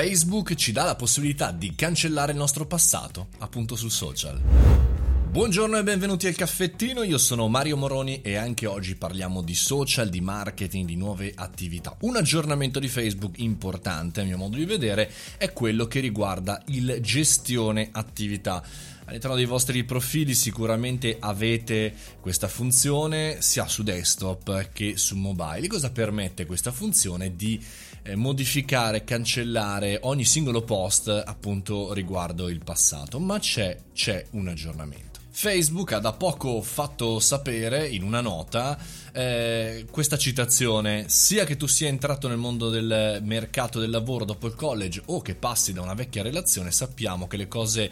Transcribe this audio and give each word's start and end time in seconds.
Facebook 0.00 0.54
ci 0.54 0.70
dà 0.70 0.84
la 0.84 0.94
possibilità 0.94 1.50
di 1.50 1.74
cancellare 1.74 2.30
il 2.30 2.38
nostro 2.38 2.66
passato, 2.66 3.30
appunto 3.38 3.74
sul 3.74 3.90
social. 3.90 4.40
Buongiorno 4.40 5.76
e 5.76 5.82
benvenuti 5.82 6.28
al 6.28 6.36
caffettino, 6.36 7.02
io 7.02 7.18
sono 7.18 7.48
Mario 7.48 7.76
Moroni 7.76 8.20
e 8.22 8.36
anche 8.36 8.66
oggi 8.66 8.94
parliamo 8.94 9.42
di 9.42 9.56
social, 9.56 10.08
di 10.08 10.20
marketing, 10.20 10.86
di 10.86 10.94
nuove 10.94 11.32
attività. 11.34 11.96
Un 12.02 12.14
aggiornamento 12.14 12.78
di 12.78 12.86
Facebook 12.86 13.40
importante 13.40 14.20
a 14.20 14.24
mio 14.24 14.36
modo 14.36 14.56
di 14.56 14.66
vedere 14.66 15.10
è 15.36 15.52
quello 15.52 15.86
che 15.86 15.98
riguarda 15.98 16.62
il 16.66 16.98
gestione 17.00 17.88
attività. 17.90 18.62
All'interno 19.08 19.36
dei 19.36 19.46
vostri 19.46 19.84
profili 19.84 20.34
sicuramente 20.34 21.16
avete 21.18 21.94
questa 22.20 22.46
funzione 22.46 23.40
sia 23.40 23.66
su 23.66 23.82
desktop 23.82 24.68
che 24.70 24.98
su 24.98 25.16
mobile. 25.16 25.66
Cosa 25.66 25.90
permette 25.90 26.44
questa 26.44 26.72
funzione 26.72 27.34
di 27.34 27.58
eh, 28.02 28.16
modificare, 28.16 29.04
cancellare 29.04 29.98
ogni 30.02 30.26
singolo 30.26 30.60
post 30.60 31.08
appunto 31.08 31.94
riguardo 31.94 32.50
il 32.50 32.62
passato, 32.62 33.18
ma 33.18 33.38
c'è, 33.38 33.78
c'è 33.94 34.26
un 34.32 34.48
aggiornamento. 34.48 35.20
Facebook 35.30 35.92
ha 35.92 36.00
da 36.00 36.12
poco 36.12 36.60
fatto 36.60 37.18
sapere 37.18 37.86
in 37.88 38.02
una 38.02 38.20
nota 38.20 38.76
eh, 39.12 39.86
questa 39.90 40.18
citazione, 40.18 41.04
sia 41.08 41.44
che 41.44 41.56
tu 41.56 41.66
sia 41.66 41.88
entrato 41.88 42.28
nel 42.28 42.36
mondo 42.38 42.68
del 42.68 43.20
mercato 43.22 43.78
del 43.78 43.88
lavoro 43.88 44.24
dopo 44.24 44.48
il 44.48 44.54
college 44.54 45.00
o 45.06 45.22
che 45.22 45.34
passi 45.34 45.72
da 45.72 45.80
una 45.80 45.94
vecchia 45.94 46.22
relazione, 46.22 46.72
sappiamo 46.72 47.26
che 47.26 47.36
le 47.36 47.48
cose 47.48 47.90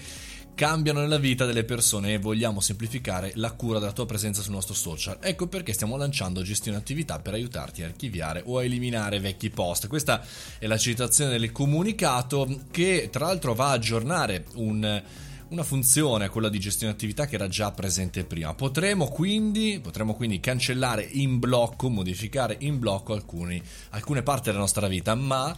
cambiano 0.57 1.01
nella 1.01 1.19
vita 1.19 1.45
delle 1.45 1.65
persone 1.65 2.15
e 2.15 2.19
vogliamo 2.19 2.61
semplificare 2.61 3.31
la 3.35 3.53
cura 3.53 3.79
della 3.79 3.93
tua 3.93 4.07
presenza 4.07 4.41
sul 4.41 4.55
nostro 4.55 4.75
social. 4.75 5.19
Ecco 5.21 5.47
perché 5.47 5.75
stiamo 5.75 5.99
lanciando 5.99 6.43
gestione 6.43 6.79
attività 6.79 7.21
per 7.21 7.35
aiutarti 7.35 7.83
a 7.83 7.87
archiviare 7.87 8.43
o 8.47 8.59
a 8.59 8.65
eliminare 8.65 9.21
vecchi 9.21 9.51
post. 9.51 9.87
Questa 9.87 10.25
è 10.59 10.67
la 10.67 10.79
citazione 10.79 11.39
del 11.39 11.53
comunicato 11.53 12.63
che 12.71 13.11
tra 13.13 13.27
l'altro 13.27 13.55
va 13.55 13.69
a 13.69 13.73
aggiornare 13.73 14.47
un 14.55 15.03
una 15.49 15.63
funzione, 15.63 16.29
quella 16.29 16.49
di 16.49 16.59
gestione 16.59 16.93
attività 16.93 17.27
che 17.27 17.37
era 17.37 17.47
già 17.47 17.71
presente 17.71 18.25
prima. 18.25 18.53
Potremo 18.55 19.07
quindi, 19.07 19.79
potremo 19.81 20.15
quindi 20.15 20.41
cancellare 20.41 21.07
in 21.09 21.39
blocco, 21.39 21.89
modificare 21.89 22.57
in 22.61 22.81
blocco 22.81 23.13
alcuni, 23.13 23.63
alcune 23.91 24.25
parti 24.25 24.47
della 24.47 24.59
nostra 24.59 24.89
vita, 24.89 25.15
ma 25.15 25.57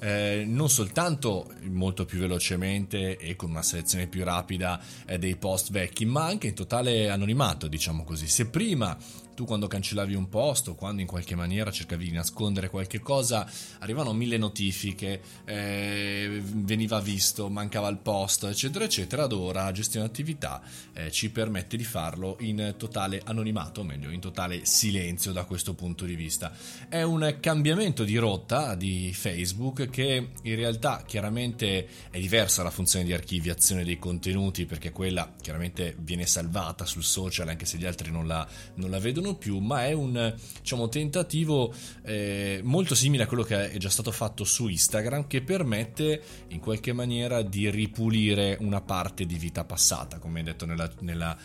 eh, 0.00 0.44
non 0.46 0.68
soltanto 0.68 1.52
molto 1.68 2.04
più 2.04 2.18
velocemente 2.18 3.18
e 3.18 3.36
con 3.36 3.50
una 3.50 3.62
selezione 3.62 4.06
più 4.06 4.24
rapida 4.24 4.80
eh, 5.06 5.18
dei 5.18 5.36
post 5.36 5.70
vecchi, 5.70 6.04
ma 6.04 6.24
anche 6.24 6.48
in 6.48 6.54
totale 6.54 7.08
anonimato, 7.08 7.68
diciamo 7.68 8.04
così. 8.04 8.26
Se 8.26 8.48
prima 8.48 8.96
tu 9.40 9.46
quando 9.46 9.68
cancellavi 9.68 10.14
un 10.14 10.28
post 10.28 10.68
o 10.68 10.74
quando 10.74 11.00
in 11.00 11.06
qualche 11.06 11.34
maniera 11.34 11.70
cercavi 11.70 12.04
di 12.04 12.12
nascondere 12.12 12.68
qualche 12.68 13.00
cosa, 13.00 13.50
arrivavano 13.78 14.12
mille 14.12 14.36
notifiche, 14.36 15.22
eh, 15.46 16.42
veniva 16.44 17.00
visto, 17.00 17.48
mancava 17.48 17.88
il 17.88 17.96
post, 17.96 18.44
eccetera, 18.44 18.84
eccetera. 18.84 19.22
Ad 19.22 19.32
ora 19.32 19.72
gestione 19.72 20.04
attività 20.04 20.60
eh, 20.92 21.10
ci 21.10 21.30
permette 21.30 21.78
di 21.78 21.84
farlo 21.84 22.36
in 22.40 22.74
totale 22.76 23.22
anonimato, 23.24 23.80
o 23.80 23.84
meglio, 23.84 24.10
in 24.10 24.20
totale 24.20 24.66
silenzio 24.66 25.32
da 25.32 25.44
questo 25.44 25.72
punto 25.72 26.04
di 26.04 26.16
vista. 26.16 26.52
È 26.88 27.00
un 27.00 27.36
cambiamento 27.40 28.04
di 28.04 28.18
rotta 28.18 28.74
di 28.74 29.10
Facebook 29.14 29.88
che 29.90 30.30
in 30.42 30.54
realtà 30.54 31.02
chiaramente 31.06 31.86
è 32.10 32.18
diversa 32.18 32.62
la 32.62 32.70
funzione 32.70 33.04
di 33.04 33.12
archiviazione 33.12 33.84
dei 33.84 33.98
contenuti 33.98 34.64
perché 34.64 34.90
quella 34.92 35.34
chiaramente 35.40 35.96
viene 35.98 36.26
salvata 36.26 36.84
sul 36.86 37.02
social 37.02 37.48
anche 37.48 37.66
se 37.66 37.76
gli 37.76 37.84
altri 37.84 38.10
non 38.10 38.26
la, 38.26 38.46
non 38.76 38.90
la 38.90 38.98
vedono 38.98 39.34
più, 39.34 39.58
ma 39.58 39.86
è 39.86 39.92
un 39.92 40.34
diciamo, 40.60 40.88
tentativo 40.88 41.74
eh, 42.02 42.60
molto 42.62 42.94
simile 42.94 43.24
a 43.24 43.26
quello 43.26 43.42
che 43.42 43.70
è 43.70 43.76
già 43.76 43.90
stato 43.90 44.10
fatto 44.12 44.44
su 44.44 44.68
Instagram, 44.68 45.26
che 45.26 45.42
permette 45.42 46.22
in 46.48 46.60
qualche 46.60 46.92
maniera 46.92 47.42
di 47.42 47.68
ripulire 47.70 48.56
una 48.60 48.80
parte 48.80 49.26
di 49.26 49.36
vita 49.36 49.64
passata, 49.64 50.18
come 50.18 50.42
detto 50.42 50.66
nella, 50.66 50.90
nella 51.00 51.36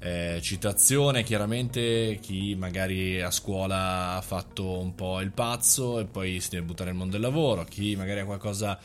eh, 0.00 0.38
citazione. 0.42 1.22
Chiaramente 1.22 2.18
chi 2.20 2.54
magari 2.54 3.20
a 3.20 3.30
scuola 3.30 4.16
ha 4.16 4.20
fatto 4.20 4.78
un 4.78 4.94
po' 4.94 5.20
il 5.20 5.30
pazzo 5.30 6.00
e 6.00 6.04
poi 6.04 6.40
si 6.40 6.50
deve 6.50 6.64
buttare 6.64 6.90
nel 6.90 6.98
mondo 6.98 7.12
del 7.12 7.22
lavoro, 7.22 7.64
chi 7.64 7.96
magari 7.96 8.20
ha 8.20 8.24
qualcosa 8.24 8.78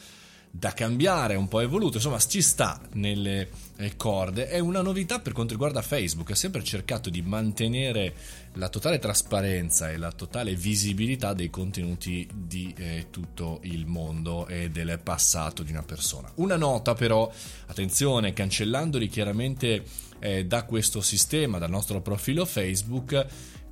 da 0.51 0.73
cambiare, 0.73 1.35
un 1.35 1.47
po' 1.47 1.59
evoluto, 1.59 1.97
insomma 1.97 2.19
ci 2.19 2.41
sta 2.41 2.81
nelle 2.93 3.49
eh, 3.77 3.95
corde. 3.95 4.47
È 4.47 4.59
una 4.59 4.81
novità 4.81 5.19
per 5.19 5.33
quanto 5.33 5.53
riguarda 5.53 5.81
Facebook, 5.81 6.31
ha 6.31 6.35
sempre 6.35 6.63
cercato 6.63 7.09
di 7.09 7.21
mantenere 7.21 8.13
la 8.53 8.67
totale 8.67 8.99
trasparenza 8.99 9.89
e 9.89 9.97
la 9.97 10.11
totale 10.11 10.55
visibilità 10.55 11.33
dei 11.33 11.49
contenuti 11.49 12.27
di 12.33 12.73
eh, 12.77 13.07
tutto 13.11 13.59
il 13.63 13.85
mondo 13.85 14.47
e 14.47 14.69
del 14.69 14.99
passato 15.01 15.63
di 15.63 15.71
una 15.71 15.83
persona. 15.83 16.31
Una 16.35 16.57
nota 16.57 16.93
però, 16.93 17.31
attenzione, 17.67 18.33
cancellandoli 18.33 19.07
chiaramente 19.07 19.83
eh, 20.19 20.45
da 20.45 20.63
questo 20.63 21.01
sistema, 21.01 21.59
dal 21.59 21.69
nostro 21.69 22.01
profilo 22.01 22.45
Facebook, 22.45 23.27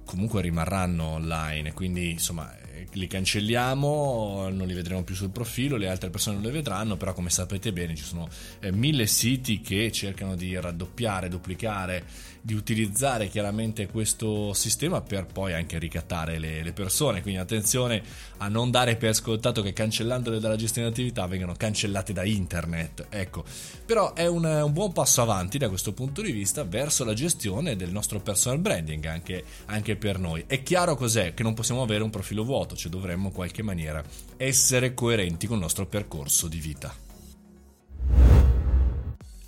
comunque 0.07 0.41
rimarranno 0.41 1.03
online, 1.03 1.73
quindi 1.73 2.11
insomma 2.11 2.49
li 2.93 3.07
cancelliamo, 3.07 4.49
non 4.49 4.65
li 4.65 4.73
vedremo 4.73 5.03
più 5.03 5.13
sul 5.13 5.29
profilo, 5.29 5.75
le 5.75 5.89
altre 5.89 6.09
persone 6.09 6.37
non 6.37 6.45
le 6.45 6.51
vedranno, 6.51 6.95
però 6.95 7.13
come 7.13 7.29
sapete 7.29 7.73
bene 7.73 7.95
ci 7.95 8.03
sono 8.03 8.27
eh, 8.59 8.71
mille 8.71 9.05
siti 9.05 9.61
che 9.61 9.91
cercano 9.91 10.35
di 10.35 10.57
raddoppiare, 10.59 11.27
duplicare, 11.27 12.05
di 12.41 12.53
utilizzare 12.53 13.27
chiaramente 13.27 13.87
questo 13.87 14.53
sistema 14.53 15.01
per 15.01 15.25
poi 15.25 15.51
anche 15.51 15.77
ricattare 15.77 16.39
le, 16.39 16.63
le 16.63 16.71
persone, 16.71 17.21
quindi 17.21 17.41
attenzione 17.41 18.01
a 18.37 18.47
non 18.47 18.71
dare 18.71 18.95
per 18.95 19.13
scontato 19.13 19.61
che 19.61 19.73
cancellandole 19.73 20.39
dalla 20.39 20.55
gestione 20.55 20.87
di 20.87 20.93
attività 20.93 21.27
vengano 21.27 21.55
cancellate 21.57 22.13
da 22.13 22.23
internet, 22.23 23.07
ecco, 23.09 23.43
però 23.85 24.13
è 24.13 24.27
un, 24.27 24.45
un 24.45 24.71
buon 24.71 24.93
passo 24.93 25.21
avanti 25.21 25.57
da 25.57 25.67
questo 25.67 25.91
punto 25.91 26.21
di 26.21 26.31
vista 26.31 26.63
verso 26.63 27.03
la 27.03 27.13
gestione 27.13 27.75
del 27.75 27.91
nostro 27.91 28.21
personal 28.21 28.59
branding 28.59 29.03
anche, 29.05 29.43
anche 29.65 29.96
per 29.97 30.19
noi. 30.19 30.43
È 30.47 30.63
chiaro 30.63 30.95
cos'è 30.95 31.33
che 31.33 31.43
non 31.43 31.53
possiamo 31.53 31.81
avere 31.81 32.03
un 32.03 32.09
profilo 32.09 32.43
vuoto 32.43 32.75
cioè 32.75 32.91
dovremmo 32.91 33.27
in 33.27 33.33
qualche 33.33 33.63
maniera 33.63 34.03
essere 34.37 34.93
coerenti 34.93 35.47
con 35.47 35.57
il 35.57 35.63
nostro 35.63 35.85
percorso 35.87 36.47
di 36.47 36.59
vita. 36.59 36.93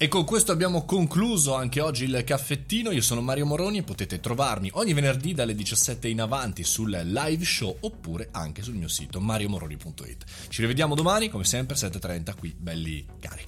E 0.02 0.08
con 0.08 0.24
questo 0.24 0.54
abbiamo 0.54 0.86
concluso 0.86 1.56
anche 1.56 1.82
oggi 1.82 2.06
il 2.06 2.24
caffettino. 2.26 2.92
Io 2.92 3.02
sono 3.02 3.20
Mario 3.20 3.46
Moroni 3.46 3.80
e 3.80 3.84
potete 3.84 4.22
trovarmi 4.22 4.70
ogni 4.76 4.94
venerdì 4.94 5.34
dalle 5.34 5.54
17 5.54 6.08
in 6.08 6.22
avanti 6.22 6.64
sul 6.64 6.90
live 6.90 7.44
show 7.44 7.76
oppure 7.82 8.30
anche 8.32 8.62
sul 8.62 8.76
mio 8.76 8.88
sito 8.88 9.20
mariomoroni.it. 9.20 10.24
Ci 10.48 10.62
rivediamo 10.62 10.96
domani, 10.96 11.28
come 11.28 11.44
sempre, 11.44 11.76
7.30 11.76 12.38
qui, 12.38 12.56
belli 12.58 13.06
forti. 13.20 13.39